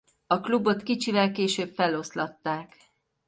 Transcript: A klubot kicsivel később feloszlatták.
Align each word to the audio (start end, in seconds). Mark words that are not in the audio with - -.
A 0.27 0.39
klubot 0.41 0.83
kicsivel 0.83 1.31
később 1.31 1.73
feloszlatták. 1.73 2.77